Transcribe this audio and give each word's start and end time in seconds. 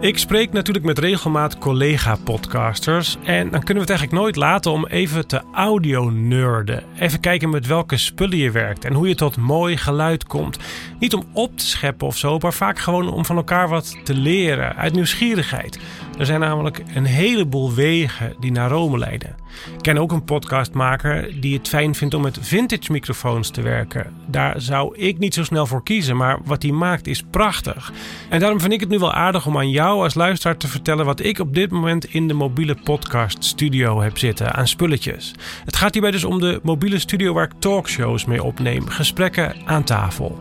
Ik 0.00 0.18
spreek 0.18 0.52
natuurlijk 0.52 0.84
met 0.84 0.98
regelmaat 0.98 1.58
collega-podcasters. 1.58 3.16
En 3.24 3.50
dan 3.50 3.62
kunnen 3.62 3.74
we 3.74 3.80
het 3.80 3.90
eigenlijk 3.90 4.20
nooit 4.20 4.36
laten 4.36 4.70
om 4.70 4.86
even 4.86 5.26
te 5.26 5.42
audio-nerden. 5.52 6.84
Even 6.98 7.20
kijken 7.20 7.50
met 7.50 7.66
welke 7.66 7.96
spullen 7.96 8.38
je 8.38 8.50
werkt 8.50 8.84
en 8.84 8.92
hoe 8.92 9.08
je 9.08 9.14
tot 9.14 9.36
mooi 9.36 9.76
geluid 9.76 10.26
komt. 10.26 10.58
Niet 10.98 11.14
om 11.14 11.24
op 11.32 11.58
te 11.58 11.66
scheppen 11.66 12.06
of 12.06 12.16
zo, 12.16 12.38
maar 12.38 12.52
vaak 12.52 12.78
gewoon 12.78 13.12
om 13.12 13.24
van 13.24 13.36
elkaar 13.36 13.68
wat 13.68 13.96
te 14.04 14.14
leren. 14.14 14.76
Uit 14.76 14.92
nieuwsgierigheid. 14.92 15.78
Er 16.18 16.26
zijn 16.26 16.40
namelijk 16.40 16.82
een 16.94 17.04
heleboel 17.04 17.74
wegen 17.74 18.34
die 18.40 18.52
naar 18.52 18.70
Rome 18.70 18.98
leiden. 18.98 19.36
Ik 19.76 19.82
ken 19.82 19.98
ook 19.98 20.12
een 20.12 20.24
podcastmaker 20.24 21.40
die 21.40 21.56
het 21.56 21.68
fijn 21.68 21.94
vindt 21.94 22.14
om 22.14 22.22
met 22.22 22.38
vintage 22.40 22.92
microfoons 22.92 23.50
te 23.50 23.62
werken. 23.62 24.12
Daar 24.26 24.60
zou 24.60 24.96
ik 24.96 25.18
niet 25.18 25.34
zo 25.34 25.44
snel 25.44 25.66
voor 25.66 25.82
kiezen, 25.82 26.16
maar 26.16 26.38
wat 26.44 26.62
hij 26.62 26.72
maakt 26.72 27.06
is 27.06 27.22
prachtig. 27.30 27.92
En 28.28 28.40
daarom 28.40 28.60
vind 28.60 28.72
ik 28.72 28.80
het 28.80 28.88
nu 28.88 28.98
wel 28.98 29.12
aardig 29.12 29.46
om 29.46 29.56
aan 29.56 29.70
jou 29.70 29.85
als 29.90 30.14
luisteraar 30.14 30.56
te 30.56 30.68
vertellen 30.68 31.04
wat 31.04 31.20
ik 31.20 31.38
op 31.38 31.54
dit 31.54 31.70
moment 31.70 32.04
in 32.04 32.28
de 32.28 32.34
mobiele 32.34 32.76
podcast 32.84 33.44
studio 33.44 34.00
heb 34.00 34.18
zitten 34.18 34.52
aan 34.52 34.68
spulletjes. 34.68 35.34
Het 35.64 35.76
gaat 35.76 35.92
hierbij 35.92 36.10
dus 36.10 36.24
om 36.24 36.40
de 36.40 36.60
mobiele 36.62 36.98
studio 36.98 37.32
waar 37.32 37.44
ik 37.44 37.52
talkshows 37.58 38.24
mee 38.24 38.42
opneem, 38.42 38.88
gesprekken 38.88 39.56
aan 39.64 39.84
tafel. 39.84 40.38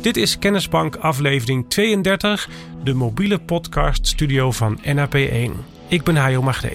Dit 0.00 0.16
is 0.16 0.38
Kennisbank 0.38 0.96
aflevering 0.96 1.68
32, 1.68 2.48
de 2.82 2.94
mobiele 2.94 3.38
podcast 3.38 4.06
studio 4.06 4.50
van 4.50 4.80
NAP1. 4.80 5.50
Ik 5.88 6.02
ben 6.02 6.16
Hajo 6.16 6.42
Magde. 6.42 6.72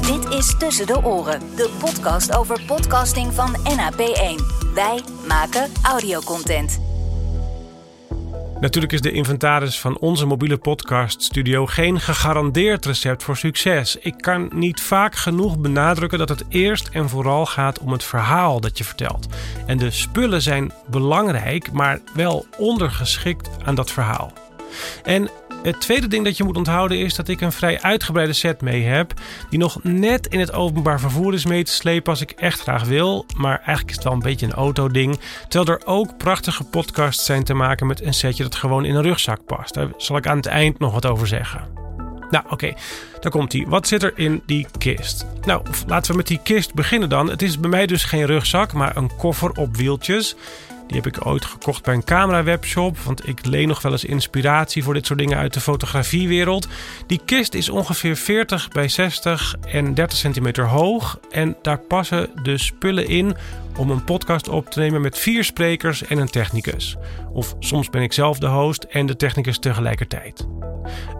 Dit 0.00 0.38
is 0.38 0.54
Tussen 0.58 0.86
de 0.86 1.04
Oren, 1.04 1.40
de 1.56 1.70
podcast 1.78 2.36
over 2.36 2.60
podcasting 2.66 3.34
van 3.34 3.56
NAP1. 3.56 4.44
Wij 4.74 5.00
maken 5.28 5.68
audiocontent. 5.82 6.89
Natuurlijk 8.60 8.92
is 8.92 9.00
de 9.00 9.12
inventaris 9.12 9.80
van 9.80 9.98
onze 9.98 10.26
mobiele 10.26 10.56
podcast 10.56 11.22
studio 11.22 11.66
geen 11.66 12.00
gegarandeerd 12.00 12.86
recept 12.86 13.22
voor 13.22 13.36
succes. 13.36 13.96
Ik 13.96 14.14
kan 14.16 14.50
niet 14.54 14.80
vaak 14.80 15.14
genoeg 15.14 15.58
benadrukken 15.58 16.18
dat 16.18 16.28
het 16.28 16.44
eerst 16.48 16.88
en 16.88 17.08
vooral 17.08 17.46
gaat 17.46 17.78
om 17.78 17.92
het 17.92 18.04
verhaal 18.04 18.60
dat 18.60 18.78
je 18.78 18.84
vertelt. 18.84 19.26
En 19.66 19.78
de 19.78 19.90
spullen 19.90 20.42
zijn 20.42 20.72
belangrijk, 20.86 21.72
maar 21.72 22.00
wel 22.14 22.46
ondergeschikt 22.58 23.50
aan 23.64 23.74
dat 23.74 23.90
verhaal. 23.90 24.32
En 25.02 25.30
het 25.62 25.80
tweede 25.80 26.06
ding 26.06 26.24
dat 26.24 26.36
je 26.36 26.44
moet 26.44 26.56
onthouden 26.56 26.98
is 26.98 27.14
dat 27.14 27.28
ik 27.28 27.40
een 27.40 27.52
vrij 27.52 27.80
uitgebreide 27.80 28.32
set 28.32 28.60
mee 28.60 28.82
heb. 28.82 29.12
Die 29.50 29.58
nog 29.58 29.82
net 29.82 30.26
in 30.26 30.40
het 30.40 30.52
openbaar 30.52 31.00
vervoer 31.00 31.34
is 31.34 31.46
mee 31.46 31.64
te 31.64 31.72
slepen 31.72 32.10
als 32.12 32.20
ik 32.20 32.30
echt 32.30 32.60
graag 32.60 32.84
wil. 32.84 33.26
Maar 33.36 33.56
eigenlijk 33.56 33.88
is 33.88 33.94
het 33.94 34.04
wel 34.04 34.12
een 34.12 34.18
beetje 34.18 34.46
een 34.46 34.52
autoding. 34.52 35.18
Terwijl 35.48 35.78
er 35.78 35.86
ook 35.86 36.16
prachtige 36.16 36.64
podcasts 36.64 37.24
zijn 37.24 37.44
te 37.44 37.54
maken 37.54 37.86
met 37.86 38.02
een 38.02 38.14
setje 38.14 38.42
dat 38.42 38.54
gewoon 38.54 38.84
in 38.84 38.94
een 38.94 39.02
rugzak 39.02 39.44
past. 39.44 39.74
Daar 39.74 39.88
zal 39.96 40.16
ik 40.16 40.26
aan 40.26 40.36
het 40.36 40.46
eind 40.46 40.78
nog 40.78 40.92
wat 40.92 41.06
over 41.06 41.26
zeggen. 41.26 41.80
Nou, 42.30 42.44
oké, 42.48 42.72
daar 43.20 43.30
komt 43.30 43.52
hij. 43.52 43.66
Wat 43.68 43.88
zit 43.88 44.02
er 44.02 44.12
in 44.14 44.42
die 44.46 44.66
kist? 44.78 45.26
Nou, 45.42 45.62
laten 45.86 46.10
we 46.10 46.16
met 46.16 46.26
die 46.26 46.40
kist 46.42 46.74
beginnen 46.74 47.08
dan. 47.08 47.30
Het 47.30 47.42
is 47.42 47.60
bij 47.60 47.70
mij 47.70 47.86
dus 47.86 48.04
geen 48.04 48.26
rugzak, 48.26 48.72
maar 48.72 48.96
een 48.96 49.16
koffer 49.16 49.50
op 49.50 49.76
wieltjes. 49.76 50.36
Die 50.90 51.00
heb 51.00 51.16
ik 51.16 51.26
ooit 51.26 51.44
gekocht 51.44 51.82
bij 51.82 51.94
een 51.94 52.04
camera-webshop. 52.04 52.98
Want 52.98 53.28
ik 53.28 53.46
leen 53.46 53.68
nog 53.68 53.82
wel 53.82 53.92
eens 53.92 54.04
inspiratie 54.04 54.82
voor 54.82 54.94
dit 54.94 55.06
soort 55.06 55.18
dingen 55.18 55.38
uit 55.38 55.54
de 55.54 55.60
fotografiewereld. 55.60 56.68
Die 57.06 57.20
kist 57.24 57.54
is 57.54 57.68
ongeveer 57.68 58.16
40 58.16 58.68
bij 58.68 58.88
60 58.88 59.54
en 59.60 59.94
30 59.94 60.18
centimeter 60.18 60.66
hoog. 60.66 61.20
En 61.30 61.56
daar 61.62 61.78
passen 61.78 62.30
de 62.42 62.58
spullen 62.58 63.08
in 63.08 63.36
om 63.76 63.90
een 63.90 64.04
podcast 64.04 64.48
op 64.48 64.70
te 64.70 64.78
nemen 64.78 65.00
met 65.00 65.18
vier 65.18 65.44
sprekers 65.44 66.04
en 66.04 66.18
een 66.18 66.30
technicus. 66.30 66.96
Of 67.32 67.54
soms 67.58 67.90
ben 67.90 68.02
ik 68.02 68.12
zelf 68.12 68.38
de 68.38 68.46
host 68.46 68.82
en 68.82 69.06
de 69.06 69.16
technicus 69.16 69.58
tegelijkertijd. 69.58 70.46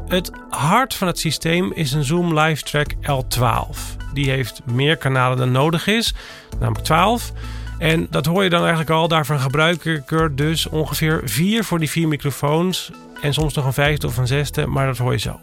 Het 0.06 0.30
hart 0.48 0.94
van 0.94 1.06
het 1.06 1.18
systeem 1.18 1.72
is 1.72 1.92
een 1.92 2.04
Zoom 2.04 2.38
Live-Track 2.38 2.94
L12. 2.94 3.78
Die 4.12 4.30
heeft 4.30 4.60
meer 4.64 4.96
kanalen 4.96 5.38
dan 5.38 5.52
nodig 5.52 5.86
is, 5.86 6.14
namelijk 6.58 6.84
12. 6.84 7.32
En 7.80 8.06
dat 8.10 8.26
hoor 8.26 8.42
je 8.42 8.50
dan 8.50 8.60
eigenlijk 8.60 8.90
al. 8.90 9.08
Daarvan 9.08 9.40
gebruik 9.40 9.84
ik 9.84 10.10
er 10.10 10.36
dus 10.36 10.68
ongeveer 10.68 11.20
vier 11.24 11.64
voor 11.64 11.78
die 11.78 11.90
vier 11.90 12.08
microfoons. 12.08 12.90
En 13.22 13.34
soms 13.34 13.54
nog 13.54 13.64
een 13.64 13.72
vijfde 13.72 14.06
of 14.06 14.16
een 14.16 14.26
zesde, 14.26 14.66
maar 14.66 14.86
dat 14.86 14.98
hoor 14.98 15.12
je 15.12 15.18
zo. 15.18 15.40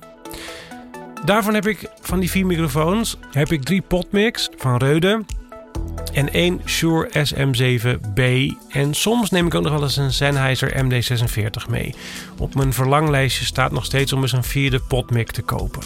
Daarvan 1.25 1.53
heb 1.53 1.67
ik 1.67 1.89
van 2.01 2.19
die 2.19 2.29
vier 2.29 2.45
microfoons 2.45 3.17
heb 3.31 3.51
ik 3.51 3.63
drie 3.63 3.81
potmix 3.81 4.49
van 4.57 4.77
Reude. 4.77 5.23
En 6.13 6.33
één 6.33 6.61
Shure 6.65 7.09
SM7B. 7.09 8.21
En 8.69 8.93
soms 8.93 9.29
neem 9.29 9.45
ik 9.45 9.55
ook 9.55 9.63
nog 9.63 9.73
wel 9.73 9.83
eens 9.83 9.97
een 9.97 10.13
Sennheiser 10.13 10.85
MD46 10.85 11.69
mee. 11.69 11.95
Op 12.37 12.55
mijn 12.55 12.73
verlanglijstje 12.73 13.45
staat 13.45 13.71
nog 13.71 13.85
steeds 13.85 14.13
om 14.13 14.21
eens 14.21 14.31
een 14.31 14.43
vierde 14.43 14.79
potmic 14.79 15.31
te 15.31 15.41
kopen. 15.41 15.81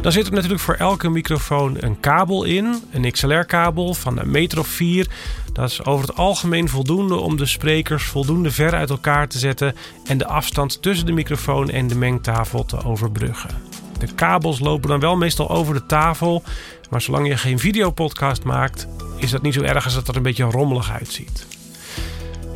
Dan 0.00 0.12
zit 0.12 0.26
er 0.26 0.32
natuurlijk 0.32 0.60
voor 0.60 0.74
elke 0.74 1.08
microfoon 1.08 1.76
een 1.80 2.00
kabel 2.00 2.44
in, 2.44 2.82
een 2.92 3.10
XLR-kabel 3.10 3.94
van 3.94 4.18
een 4.18 4.30
meter 4.30 4.58
of 4.58 4.66
vier. 4.66 5.08
Dat 5.52 5.70
is 5.70 5.84
over 5.84 6.06
het 6.06 6.16
algemeen 6.16 6.68
voldoende 6.68 7.16
om 7.16 7.36
de 7.36 7.46
sprekers 7.46 8.04
voldoende 8.04 8.50
ver 8.50 8.74
uit 8.74 8.90
elkaar 8.90 9.28
te 9.28 9.38
zetten 9.38 9.76
en 10.06 10.18
de 10.18 10.26
afstand 10.26 10.82
tussen 10.82 11.06
de 11.06 11.12
microfoon 11.12 11.70
en 11.70 11.86
de 11.86 11.94
mengtafel 11.94 12.64
te 12.64 12.84
overbruggen. 12.84 13.50
De 13.98 14.14
kabels 14.14 14.60
lopen 14.60 14.88
dan 14.88 15.00
wel 15.00 15.16
meestal 15.16 15.50
over 15.50 15.74
de 15.74 15.86
tafel, 15.86 16.42
maar 16.90 17.00
zolang 17.00 17.28
je 17.28 17.36
geen 17.36 17.58
videopodcast 17.58 18.44
maakt, 18.44 18.88
is 19.16 19.30
dat 19.30 19.42
niet 19.42 19.54
zo 19.54 19.62
erg 19.62 19.84
als 19.84 19.94
dat 19.94 20.08
er 20.08 20.16
een 20.16 20.22
beetje 20.22 20.44
rommelig 20.44 20.90
uitziet. 20.90 21.46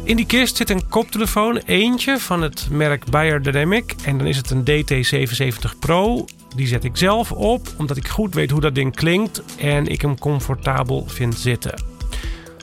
In 0.07 0.17
die 0.17 0.27
kist 0.27 0.57
zit 0.57 0.71
een 0.71 0.89
koptelefoon, 0.89 1.57
eentje 1.57 2.19
van 2.19 2.43
het 2.43 2.67
merk 2.71 3.11
Bayer 3.11 3.43
Dynamic. 3.43 3.95
En 4.05 4.19
dan 4.19 4.27
is 4.27 4.37
het 4.37 4.51
een 4.51 4.65
DT770 4.65 5.79
Pro. 5.79 6.25
Die 6.57 6.67
zet 6.67 6.85
ik 6.85 6.97
zelf 6.97 7.33
op, 7.33 7.69
omdat 7.77 7.97
ik 7.97 8.09
goed 8.09 8.35
weet 8.35 8.51
hoe 8.51 8.61
dat 8.61 8.75
ding 8.75 8.95
klinkt 8.95 9.43
en 9.59 9.87
ik 9.87 10.01
hem 10.01 10.19
comfortabel 10.19 11.05
vind 11.07 11.35
zitten. 11.35 11.83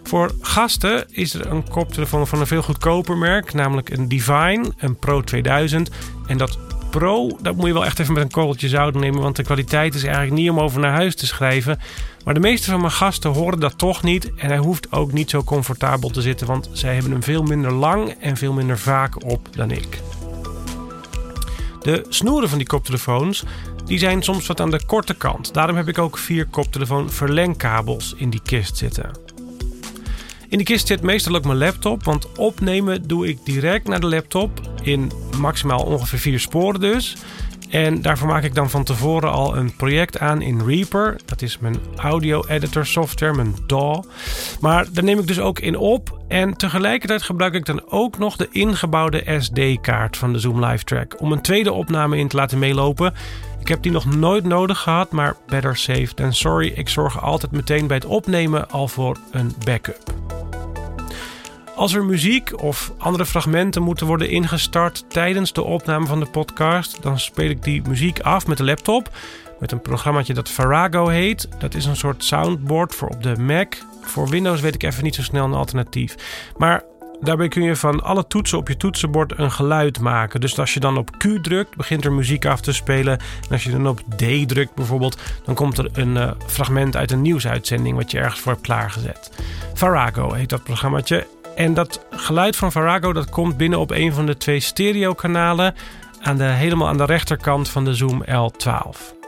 Voor 0.03 0.31
gasten 0.41 1.05
is 1.09 1.33
er 1.33 1.45
een 1.45 1.69
koptelefoon 1.69 2.27
van 2.27 2.39
een 2.39 2.47
veel 2.47 2.61
goedkoper 2.61 3.17
merk, 3.17 3.53
namelijk 3.53 3.89
een 3.89 4.07
Divine, 4.07 4.71
een 4.77 4.95
Pro 4.95 5.21
2000. 5.21 5.89
En 6.27 6.37
dat 6.37 6.57
Pro, 6.89 7.37
dat 7.41 7.55
moet 7.55 7.65
je 7.65 7.73
wel 7.73 7.85
echt 7.85 7.99
even 7.99 8.13
met 8.13 8.23
een 8.23 8.31
korreltje 8.31 8.67
zout 8.67 8.93
nemen, 8.93 9.21
want 9.21 9.35
de 9.35 9.43
kwaliteit 9.43 9.95
is 9.95 10.03
eigenlijk 10.03 10.35
niet 10.35 10.49
om 10.49 10.59
over 10.59 10.79
naar 10.79 10.91
huis 10.91 11.15
te 11.15 11.25
schrijven. 11.25 11.79
Maar 12.23 12.33
de 12.33 12.39
meeste 12.39 12.71
van 12.71 12.79
mijn 12.79 12.91
gasten 12.91 13.31
horen 13.31 13.59
dat 13.59 13.77
toch 13.77 14.03
niet 14.03 14.33
en 14.35 14.47
hij 14.47 14.57
hoeft 14.57 14.91
ook 14.91 15.11
niet 15.11 15.29
zo 15.29 15.43
comfortabel 15.43 16.09
te 16.09 16.21
zitten, 16.21 16.47
want 16.47 16.69
zij 16.71 16.93
hebben 16.93 17.11
hem 17.11 17.23
veel 17.23 17.43
minder 17.43 17.71
lang 17.71 18.15
en 18.19 18.37
veel 18.37 18.53
minder 18.53 18.79
vaak 18.79 19.23
op 19.23 19.47
dan 19.51 19.71
ik. 19.71 20.01
De 21.81 22.05
snoeren 22.09 22.49
van 22.49 22.57
die 22.57 22.67
koptelefoons 22.67 23.43
die 23.85 23.97
zijn 23.97 24.23
soms 24.23 24.47
wat 24.47 24.61
aan 24.61 24.71
de 24.71 24.85
korte 24.85 25.13
kant. 25.13 25.53
Daarom 25.53 25.75
heb 25.75 25.87
ik 25.87 25.97
ook 25.97 26.17
vier 26.17 26.45
koptelefoon 26.45 27.09
verlengkabels 27.09 28.13
in 28.17 28.29
die 28.29 28.41
kist 28.43 28.77
zitten. 28.77 29.11
In 30.49 30.57
die 30.57 30.67
kist 30.67 30.87
zit 30.87 31.01
meestal 31.01 31.35
ook 31.35 31.45
mijn 31.45 31.57
laptop, 31.57 32.03
want 32.03 32.31
opnemen 32.37 33.07
doe 33.07 33.27
ik 33.27 33.39
direct 33.43 33.87
naar 33.87 33.99
de 33.99 34.07
laptop 34.07 34.61
in 34.81 35.11
maximaal 35.37 35.83
ongeveer 35.83 36.19
vier 36.19 36.39
sporen 36.39 36.79
dus. 36.79 37.15
En 37.73 38.01
daarvoor 38.01 38.27
maak 38.27 38.43
ik 38.43 38.55
dan 38.55 38.69
van 38.69 38.83
tevoren 38.83 39.31
al 39.31 39.57
een 39.57 39.75
project 39.75 40.19
aan 40.19 40.41
in 40.41 40.61
Reaper. 40.65 41.15
Dat 41.25 41.41
is 41.41 41.59
mijn 41.59 41.75
audio 41.95 42.43
editor 42.47 42.85
software, 42.85 43.33
mijn 43.33 43.55
DAW. 43.67 44.03
Maar 44.61 44.85
daar 44.91 45.03
neem 45.03 45.19
ik 45.19 45.27
dus 45.27 45.39
ook 45.39 45.59
in 45.59 45.77
op. 45.77 46.19
En 46.27 46.57
tegelijkertijd 46.57 47.21
gebruik 47.21 47.53
ik 47.53 47.65
dan 47.65 47.83
ook 47.89 48.17
nog 48.17 48.35
de 48.35 48.47
ingebouwde 48.51 49.39
SD-kaart 49.39 50.17
van 50.17 50.33
de 50.33 50.39
Zoom 50.39 50.65
Live 50.65 50.83
Track 50.83 51.21
om 51.21 51.31
een 51.31 51.41
tweede 51.41 51.71
opname 51.71 52.17
in 52.17 52.27
te 52.27 52.35
laten 52.35 52.59
meelopen. 52.59 53.13
Ik 53.63 53.69
heb 53.69 53.81
die 53.81 53.91
nog 53.91 54.05
nooit 54.05 54.43
nodig 54.43 54.79
gehad, 54.79 55.11
maar 55.11 55.35
better 55.47 55.77
safe 55.77 56.13
than 56.13 56.33
sorry. 56.33 56.67
Ik 56.75 56.89
zorg 56.89 57.21
altijd 57.21 57.51
meteen 57.51 57.87
bij 57.87 57.95
het 57.95 58.05
opnemen 58.05 58.69
al 58.69 58.87
voor 58.87 59.17
een 59.31 59.55
backup. 59.65 60.13
Als 61.75 61.93
er 61.93 62.05
muziek 62.05 62.61
of 62.61 62.91
andere 62.97 63.25
fragmenten 63.25 63.81
moeten 63.81 64.07
worden 64.07 64.29
ingestart 64.29 65.05
tijdens 65.09 65.53
de 65.53 65.61
opname 65.61 66.05
van 66.05 66.19
de 66.19 66.25
podcast, 66.25 67.01
dan 67.01 67.19
speel 67.19 67.49
ik 67.49 67.63
die 67.63 67.81
muziek 67.87 68.19
af 68.19 68.47
met 68.47 68.57
de 68.57 68.63
laptop. 68.63 69.09
Met 69.59 69.71
een 69.71 69.81
programmaatje 69.81 70.33
dat 70.33 70.49
Farago 70.49 71.07
heet. 71.07 71.47
Dat 71.59 71.73
is 71.73 71.85
een 71.85 71.95
soort 71.95 72.23
soundboard 72.23 72.95
voor 72.95 73.09
op 73.09 73.23
de 73.23 73.37
Mac. 73.37 73.75
Voor 74.01 74.29
Windows 74.29 74.61
weet 74.61 74.75
ik 74.75 74.83
even 74.83 75.03
niet 75.03 75.15
zo 75.15 75.21
snel 75.21 75.45
een 75.45 75.53
alternatief. 75.53 76.15
Maar 76.57 76.83
daarbij 77.23 77.47
kun 77.47 77.63
je 77.63 77.75
van 77.75 78.03
alle 78.03 78.27
toetsen 78.27 78.57
op 78.57 78.67
je 78.67 78.77
toetsenbord 78.77 79.37
een 79.37 79.51
geluid 79.51 79.99
maken. 79.99 80.41
Dus 80.41 80.59
als 80.59 80.73
je 80.73 80.79
dan 80.79 80.97
op 80.97 81.17
Q 81.17 81.23
drukt, 81.41 81.75
begint 81.75 82.05
er 82.05 82.11
muziek 82.11 82.45
af 82.45 82.61
te 82.61 82.73
spelen. 82.73 83.17
En 83.17 83.51
als 83.51 83.63
je 83.63 83.71
dan 83.71 83.87
op 83.87 83.99
D 84.15 84.47
drukt 84.47 84.75
bijvoorbeeld, 84.75 85.21
dan 85.45 85.55
komt 85.55 85.77
er 85.77 85.89
een 85.93 86.15
uh, 86.15 86.31
fragment 86.47 86.95
uit 86.95 87.11
een 87.11 87.21
nieuwsuitzending 87.21 87.97
wat 87.97 88.11
je 88.11 88.19
ergens 88.19 88.39
voor 88.39 88.51
hebt 88.51 88.63
klaargezet. 88.63 89.31
Farago 89.73 90.33
heet 90.33 90.49
dat 90.49 90.63
programmaatje. 90.63 91.27
En 91.55 91.73
dat 91.73 92.05
geluid 92.09 92.55
van 92.55 92.71
Farago 92.71 93.13
dat 93.13 93.29
komt 93.29 93.57
binnen 93.57 93.79
op 93.79 93.91
een 93.91 94.13
van 94.13 94.25
de 94.25 94.37
twee 94.37 94.59
stereokanalen 94.59 95.75
aan 96.21 96.37
de, 96.37 96.43
helemaal 96.43 96.87
aan 96.87 96.97
de 96.97 97.05
rechterkant 97.05 97.69
van 97.69 97.85
de 97.85 97.93
Zoom 97.93 98.23
L12. 98.25 99.22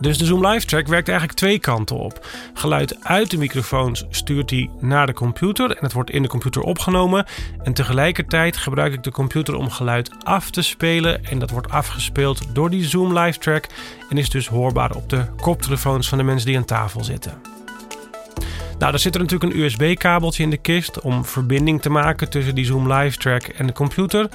Dus 0.00 0.18
de 0.18 0.24
Zoom 0.24 0.46
Live 0.46 0.66
Track 0.66 0.86
werkt 0.86 1.08
eigenlijk 1.08 1.38
twee 1.38 1.58
kanten 1.58 1.96
op. 1.96 2.26
Geluid 2.54 3.04
uit 3.04 3.30
de 3.30 3.38
microfoons 3.38 4.04
stuurt 4.10 4.50
hij 4.50 4.70
naar 4.80 5.06
de 5.06 5.12
computer 5.12 5.70
en 5.70 5.84
het 5.84 5.92
wordt 5.92 6.10
in 6.10 6.22
de 6.22 6.28
computer 6.28 6.62
opgenomen. 6.62 7.26
En 7.62 7.72
tegelijkertijd 7.72 8.56
gebruik 8.56 8.92
ik 8.92 9.02
de 9.02 9.10
computer 9.10 9.54
om 9.54 9.70
geluid 9.70 10.10
af 10.22 10.50
te 10.50 10.62
spelen. 10.62 11.24
En 11.24 11.38
dat 11.38 11.50
wordt 11.50 11.70
afgespeeld 11.70 12.54
door 12.54 12.70
die 12.70 12.84
Zoom 12.84 13.18
Live 13.18 13.38
Track 13.38 13.66
en 14.08 14.18
is 14.18 14.30
dus 14.30 14.46
hoorbaar 14.46 14.94
op 14.94 15.08
de 15.08 15.24
koptelefoons 15.40 16.08
van 16.08 16.18
de 16.18 16.24
mensen 16.24 16.46
die 16.46 16.56
aan 16.56 16.64
tafel 16.64 17.04
zitten. 17.04 17.32
Nou, 18.78 18.92
er 18.92 18.98
zit 18.98 19.14
er 19.14 19.20
natuurlijk 19.20 19.52
een 19.52 19.60
USB-kabeltje 19.60 20.42
in 20.42 20.50
de 20.50 20.56
kist 20.56 21.00
om 21.00 21.24
verbinding 21.24 21.82
te 21.82 21.90
maken 21.90 22.30
tussen 22.30 22.54
die 22.54 22.64
Zoom 22.64 22.92
Live 22.92 23.18
Track 23.18 23.42
en 23.42 23.66
de 23.66 23.72
computer. 23.72 24.28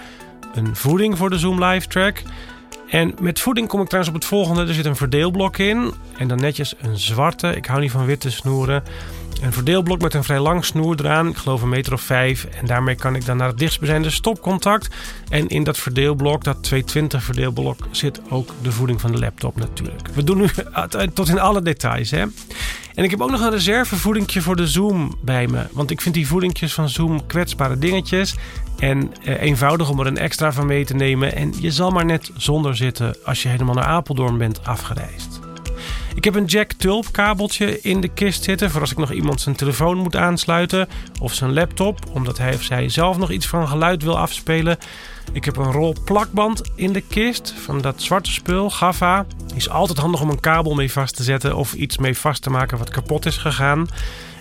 Een 0.53 0.75
voeding 0.75 1.17
voor 1.17 1.29
de 1.29 1.37
Zoom 1.37 1.63
Live 1.63 1.87
Track. 1.87 2.21
En 2.89 3.15
met 3.19 3.39
voeding 3.39 3.67
kom 3.67 3.81
ik 3.81 3.87
trouwens 3.87 4.15
op 4.15 4.21
het 4.21 4.29
volgende. 4.29 4.65
Er 4.65 4.73
zit 4.73 4.85
een 4.85 4.95
verdeelblok 4.95 5.57
in. 5.57 5.93
En 6.17 6.27
dan 6.27 6.39
netjes 6.39 6.73
een 6.81 6.97
zwarte. 6.97 7.47
Ik 7.55 7.65
hou 7.65 7.81
niet 7.81 7.91
van 7.91 8.05
witte 8.05 8.31
snoeren. 8.31 8.83
Een 9.41 9.53
verdeelblok 9.53 10.01
met 10.01 10.13
een 10.13 10.23
vrij 10.23 10.39
lang 10.39 10.65
snoer 10.65 10.95
eraan. 10.99 11.27
Ik 11.27 11.37
geloof 11.37 11.61
een 11.61 11.69
meter 11.69 11.93
of 11.93 12.01
vijf. 12.01 12.45
En 12.45 12.65
daarmee 12.65 12.95
kan 12.95 13.15
ik 13.15 13.25
dan 13.25 13.37
naar 13.37 13.47
het 13.47 13.57
dichtstbijzijnde 13.57 14.09
stopcontact. 14.09 14.95
En 15.29 15.47
in 15.47 15.63
dat 15.63 15.77
verdeelblok, 15.77 16.43
dat 16.43 16.63
220 16.63 17.23
verdeelblok, 17.23 17.77
zit 17.91 18.21
ook 18.29 18.49
de 18.61 18.71
voeding 18.71 19.01
van 19.01 19.11
de 19.11 19.19
laptop 19.19 19.55
natuurlijk. 19.55 20.07
We 20.13 20.23
doen 20.23 20.37
nu 20.37 20.47
tot 21.13 21.29
in 21.29 21.39
alle 21.39 21.61
details. 21.61 22.11
Hè? 22.11 22.25
En 22.95 23.03
ik 23.03 23.09
heb 23.09 23.21
ook 23.21 23.31
nog 23.31 23.41
een 23.41 23.51
reservevoedingje 23.51 24.41
voor 24.41 24.55
de 24.55 24.67
Zoom 24.67 25.15
bij 25.21 25.47
me. 25.47 25.67
Want 25.71 25.91
ik 25.91 26.01
vind 26.01 26.15
die 26.15 26.27
voedingjes 26.27 26.73
van 26.73 26.89
Zoom 26.89 27.25
kwetsbare 27.25 27.77
dingetjes. 27.77 28.35
En 28.79 29.11
eh, 29.23 29.41
eenvoudig 29.41 29.89
om 29.89 29.99
er 29.99 30.07
een 30.07 30.17
extra 30.17 30.51
van 30.51 30.65
mee 30.65 30.85
te 30.85 30.93
nemen. 30.93 31.35
En 31.35 31.53
je 31.59 31.71
zal 31.71 31.89
maar 31.89 32.05
net 32.05 32.31
zonder 32.37 32.75
zitten 32.75 33.15
als 33.23 33.43
je 33.43 33.49
helemaal 33.49 33.73
naar 33.73 33.83
Apeldoorn 33.83 34.37
bent 34.37 34.65
afgereisd. 34.65 35.39
Ik 36.15 36.23
heb 36.23 36.35
een 36.35 36.45
jack 36.45 36.71
tulp 36.71 37.05
kabeltje 37.11 37.81
in 37.81 38.01
de 38.01 38.07
kist 38.07 38.43
zitten 38.43 38.71
voor 38.71 38.81
als 38.81 38.91
ik 38.91 38.97
nog 38.97 39.11
iemand 39.11 39.41
zijn 39.41 39.55
telefoon 39.55 39.97
moet 39.97 40.15
aansluiten 40.15 40.87
of 41.19 41.33
zijn 41.33 41.53
laptop, 41.53 41.99
omdat 42.11 42.37
hij 42.37 42.53
of 42.53 42.61
zij 42.61 42.89
zelf 42.89 43.17
nog 43.17 43.31
iets 43.31 43.47
van 43.47 43.67
geluid 43.67 44.03
wil 44.03 44.17
afspelen. 44.17 44.77
Ik 45.31 45.45
heb 45.45 45.57
een 45.57 45.71
rol 45.71 45.95
plakband 46.05 46.61
in 46.75 46.93
de 46.93 47.01
kist 47.01 47.53
van 47.57 47.81
dat 47.81 48.01
zwarte 48.01 48.31
spul, 48.31 48.69
Gaffa. 48.69 49.25
Die 49.47 49.55
is 49.55 49.69
altijd 49.69 49.97
handig 49.97 50.21
om 50.21 50.29
een 50.29 50.39
kabel 50.39 50.73
mee 50.73 50.91
vast 50.91 51.15
te 51.15 51.23
zetten 51.23 51.55
of 51.55 51.73
iets 51.73 51.97
mee 51.97 52.17
vast 52.17 52.41
te 52.41 52.49
maken 52.49 52.77
wat 52.77 52.89
kapot 52.89 53.25
is 53.25 53.37
gegaan. 53.37 53.87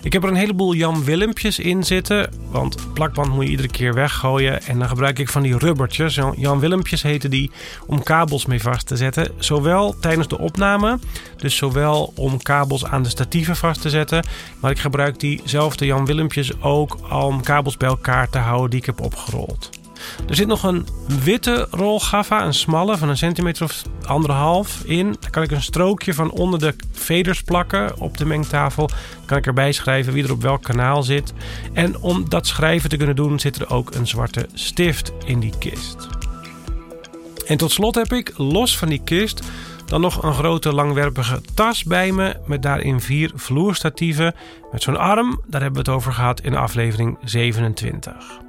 Ik 0.05 0.13
heb 0.13 0.23
er 0.23 0.29
een 0.29 0.35
heleboel 0.35 0.73
Jan 0.73 1.03
Willempjes 1.03 1.59
in 1.59 1.83
zitten. 1.83 2.29
Want 2.51 2.93
plakband 2.93 3.33
moet 3.33 3.43
je 3.43 3.49
iedere 3.49 3.67
keer 3.67 3.93
weggooien. 3.93 4.61
En 4.61 4.79
dan 4.79 4.87
gebruik 4.87 5.19
ik 5.19 5.29
van 5.29 5.41
die 5.41 5.57
rubbertjes. 5.57 6.19
Jan 6.35 6.59
Willempjes 6.59 7.03
heten 7.03 7.29
die. 7.29 7.51
Om 7.87 8.03
kabels 8.03 8.45
mee 8.45 8.61
vast 8.61 8.87
te 8.87 8.95
zetten. 8.95 9.31
Zowel 9.37 9.95
tijdens 9.99 10.27
de 10.27 10.37
opname. 10.37 10.99
Dus 11.37 11.55
zowel 11.55 12.13
om 12.15 12.41
kabels 12.41 12.85
aan 12.85 13.03
de 13.03 13.09
statieven 13.09 13.55
vast 13.55 13.81
te 13.81 13.89
zetten. 13.89 14.25
Maar 14.59 14.71
ik 14.71 14.79
gebruik 14.79 15.19
diezelfde 15.19 15.85
Jan 15.85 16.05
Willempjes 16.05 16.61
ook 16.61 16.97
om 17.11 17.41
kabels 17.41 17.77
bij 17.77 17.89
elkaar 17.89 18.29
te 18.29 18.37
houden 18.37 18.69
die 18.69 18.79
ik 18.79 18.85
heb 18.85 19.01
opgerold. 19.01 19.69
Er 20.27 20.35
zit 20.35 20.47
nog 20.47 20.63
een 20.63 20.87
witte 21.23 21.67
rol 21.71 21.99
Gaffa, 21.99 22.45
een 22.45 22.53
smalle 22.53 22.97
van 22.97 23.09
een 23.09 23.17
centimeter 23.17 23.63
of 23.63 23.81
anderhalf 24.05 24.81
in. 24.85 25.15
Daar 25.19 25.29
kan 25.29 25.43
ik 25.43 25.51
een 25.51 25.61
strookje 25.61 26.13
van 26.13 26.31
onder 26.31 26.59
de 26.59 26.75
veders 26.91 27.41
plakken 27.41 27.99
op 27.99 28.17
de 28.17 28.25
mengtafel. 28.25 28.87
Dan 28.87 29.25
kan 29.25 29.37
ik 29.37 29.45
erbij 29.45 29.71
schrijven 29.71 30.13
wie 30.13 30.23
er 30.23 30.31
op 30.31 30.41
welk 30.41 30.63
kanaal 30.63 31.03
zit. 31.03 31.33
En 31.73 31.99
om 31.99 32.29
dat 32.29 32.47
schrijven 32.47 32.89
te 32.89 32.97
kunnen 32.97 33.15
doen 33.15 33.39
zit 33.39 33.55
er 33.55 33.69
ook 33.69 33.95
een 33.95 34.07
zwarte 34.07 34.47
stift 34.53 35.11
in 35.25 35.39
die 35.39 35.53
kist. 35.59 36.07
En 37.45 37.57
tot 37.57 37.71
slot 37.71 37.95
heb 37.95 38.13
ik, 38.13 38.33
los 38.37 38.77
van 38.77 38.89
die 38.89 39.01
kist, 39.03 39.41
dan 39.85 40.01
nog 40.01 40.23
een 40.23 40.33
grote 40.33 40.73
langwerpige 40.73 41.41
tas 41.53 41.83
bij 41.83 42.11
me 42.11 42.35
met 42.45 42.61
daarin 42.61 43.01
vier 43.01 43.31
vloerstatieven 43.35 44.35
met 44.71 44.83
zo'n 44.83 44.97
arm. 44.97 45.41
Daar 45.47 45.61
hebben 45.61 45.83
we 45.83 45.89
het 45.89 45.97
over 45.97 46.13
gehad 46.13 46.41
in 46.41 46.55
aflevering 46.55 47.17
27. 47.23 48.44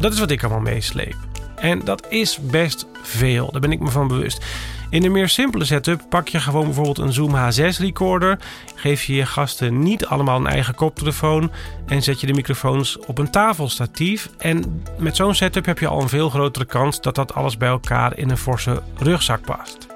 Dat 0.00 0.12
is 0.12 0.18
wat 0.18 0.30
ik 0.30 0.42
allemaal 0.42 0.60
meesleep. 0.60 1.16
En 1.56 1.84
dat 1.84 2.06
is 2.08 2.38
best 2.38 2.86
veel, 3.02 3.50
daar 3.50 3.60
ben 3.60 3.72
ik 3.72 3.80
me 3.80 3.88
van 3.88 4.08
bewust. 4.08 4.44
In 4.90 5.04
een 5.04 5.12
meer 5.12 5.28
simpele 5.28 5.64
setup 5.64 6.02
pak 6.08 6.28
je 6.28 6.40
gewoon 6.40 6.64
bijvoorbeeld 6.64 6.98
een 6.98 7.12
Zoom 7.12 7.34
H6 7.34 7.78
recorder, 7.78 8.38
geef 8.74 9.04
je 9.04 9.14
je 9.14 9.26
gasten 9.26 9.82
niet 9.82 10.06
allemaal 10.06 10.36
een 10.36 10.46
eigen 10.46 10.74
koptelefoon 10.74 11.50
en 11.86 12.02
zet 12.02 12.20
je 12.20 12.26
de 12.26 12.32
microfoons 12.32 12.98
op 12.98 13.18
een 13.18 13.30
tafelstatief. 13.30 14.30
En 14.38 14.82
met 14.98 15.16
zo'n 15.16 15.34
setup 15.34 15.64
heb 15.64 15.78
je 15.78 15.88
al 15.88 16.00
een 16.00 16.08
veel 16.08 16.30
grotere 16.30 16.64
kans 16.64 17.00
dat 17.00 17.14
dat 17.14 17.34
alles 17.34 17.56
bij 17.56 17.68
elkaar 17.68 18.18
in 18.18 18.30
een 18.30 18.38
forse 18.38 18.82
rugzak 18.98 19.40
past. 19.44 19.87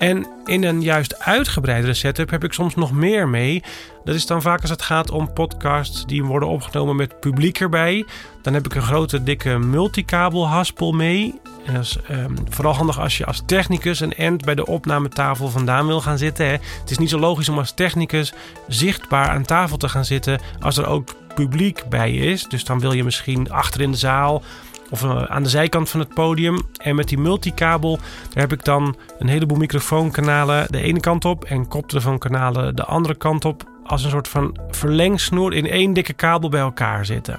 En 0.00 0.26
in 0.44 0.64
een 0.64 0.82
juist 0.82 1.18
uitgebreidere 1.18 1.94
setup 1.94 2.30
heb 2.30 2.44
ik 2.44 2.52
soms 2.52 2.74
nog 2.74 2.92
meer 2.92 3.28
mee. 3.28 3.62
Dat 4.04 4.14
is 4.14 4.26
dan 4.26 4.42
vaak 4.42 4.60
als 4.60 4.70
het 4.70 4.82
gaat 4.82 5.10
om 5.10 5.32
podcasts 5.32 6.06
die 6.06 6.24
worden 6.24 6.48
opgenomen 6.48 6.96
met 6.96 7.20
publiek 7.20 7.60
erbij. 7.60 8.06
Dan 8.42 8.54
heb 8.54 8.66
ik 8.66 8.74
een 8.74 8.82
grote 8.82 9.22
dikke 9.22 9.58
multicabel 9.58 10.48
haspel 10.48 10.92
mee. 10.92 11.40
En 11.66 11.74
dat 11.74 11.82
is 11.82 11.98
ehm, 12.08 12.34
vooral 12.48 12.74
handig 12.74 13.00
als 13.00 13.18
je 13.18 13.24
als 13.24 13.42
technicus 13.46 14.00
een 14.00 14.14
end 14.14 14.44
bij 14.44 14.54
de 14.54 14.66
opnametafel 14.66 15.48
vandaan 15.48 15.86
wil 15.86 16.00
gaan 16.00 16.18
zitten. 16.18 16.46
Hè. 16.46 16.52
Het 16.80 16.90
is 16.90 16.98
niet 16.98 17.10
zo 17.10 17.18
logisch 17.18 17.48
om 17.48 17.58
als 17.58 17.72
technicus 17.72 18.32
zichtbaar 18.68 19.28
aan 19.28 19.44
tafel 19.44 19.76
te 19.76 19.88
gaan 19.88 20.04
zitten 20.04 20.40
als 20.60 20.76
er 20.76 20.86
ook 20.86 21.14
publiek 21.34 21.84
bij 21.88 22.12
is. 22.12 22.44
Dus 22.44 22.64
dan 22.64 22.80
wil 22.80 22.92
je 22.92 23.04
misschien 23.04 23.50
achter 23.50 23.80
in 23.80 23.90
de 23.90 23.96
zaal 23.96 24.42
of 24.90 25.02
eh, 25.02 25.22
aan 25.22 25.42
de 25.42 25.48
zijkant 25.48 25.90
van 25.90 26.00
het 26.00 26.14
podium. 26.14 26.62
En 26.76 26.94
met 26.94 27.08
die 27.08 27.18
multicabel 27.18 27.96
daar 27.96 28.42
heb 28.42 28.52
ik 28.52 28.64
dan 28.64 28.96
een 29.18 29.28
heleboel 29.28 29.58
microfoonkanalen 29.58 30.66
de 30.70 30.82
ene 30.82 31.00
kant 31.00 31.24
op 31.24 31.44
en 31.44 31.68
koptelefoonkanalen 31.68 32.76
de 32.76 32.84
andere 32.84 33.14
kant 33.14 33.44
op. 33.44 33.68
Als 33.84 34.04
een 34.04 34.10
soort 34.10 34.28
van 34.28 34.56
verlengsnoer 34.70 35.54
in 35.54 35.66
één 35.66 35.92
dikke 35.92 36.12
kabel 36.12 36.48
bij 36.48 36.60
elkaar 36.60 37.06
zitten. 37.06 37.38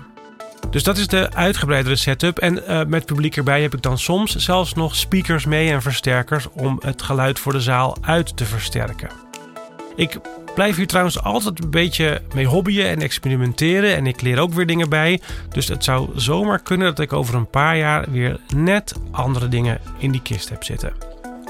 Dus 0.69 0.83
dat 0.83 0.97
is 0.97 1.07
de 1.07 1.33
uitgebreidere 1.33 1.95
setup. 1.95 2.39
En 2.39 2.57
uh, 2.57 2.83
met 2.83 3.05
publiek 3.05 3.37
erbij 3.37 3.61
heb 3.61 3.73
ik 3.73 3.81
dan 3.81 3.97
soms 3.97 4.35
zelfs 4.35 4.73
nog 4.73 4.95
speakers 4.95 5.45
mee 5.45 5.71
en 5.71 5.81
versterkers 5.81 6.47
om 6.53 6.79
het 6.85 7.01
geluid 7.01 7.39
voor 7.39 7.51
de 7.51 7.61
zaal 7.61 7.97
uit 8.01 8.37
te 8.37 8.45
versterken. 8.45 9.09
Ik 9.95 10.19
blijf 10.53 10.75
hier 10.75 10.87
trouwens 10.87 11.21
altijd 11.21 11.63
een 11.63 11.69
beetje 11.69 12.21
mee 12.33 12.45
hobbyen 12.45 12.89
en 12.89 13.01
experimenteren. 13.01 13.95
En 13.95 14.07
ik 14.07 14.21
leer 14.21 14.39
ook 14.39 14.53
weer 14.53 14.65
dingen 14.65 14.89
bij. 14.89 15.21
Dus 15.49 15.67
het 15.67 15.83
zou 15.83 16.09
zomaar 16.15 16.59
kunnen 16.59 16.87
dat 16.87 16.99
ik 16.99 17.13
over 17.13 17.35
een 17.35 17.49
paar 17.49 17.77
jaar 17.77 18.11
weer 18.11 18.39
net 18.55 18.93
andere 19.11 19.47
dingen 19.47 19.79
in 19.97 20.11
die 20.11 20.21
kist 20.21 20.49
heb 20.49 20.63
zitten. 20.63 20.93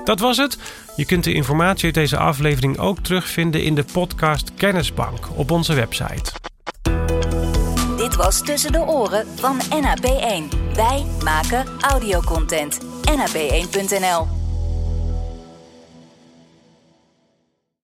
Dat 0.03 0.19
was 0.19 0.37
het. 0.37 0.57
Je 0.95 1.05
kunt 1.05 1.23
de 1.23 1.33
informatie 1.33 1.85
uit 1.85 1.93
deze 1.93 2.17
aflevering 2.17 2.77
ook 2.77 2.99
terugvinden 2.99 3.63
in 3.63 3.75
de 3.75 3.85
podcast 3.93 4.51
Kennisbank 4.53 5.27
op 5.35 5.51
onze 5.51 5.73
website. 5.73 6.31
Dit 7.97 8.15
was 8.15 8.41
Tussen 8.41 8.71
de 8.71 8.79
Oren 8.79 9.25
van 9.35 9.59
NAP1. 9.59 10.57
Wij 10.73 11.05
maken 11.23 11.65
audiocontent. 11.79 12.79
NAP1.nl 13.05 14.40